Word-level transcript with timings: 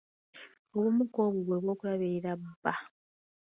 Obumu 0.75 1.03
ku 1.13 1.19
bwo 1.33 1.39
bwe 1.45 1.57
bw’okulabirira 1.63 2.31
bba. 2.41 2.73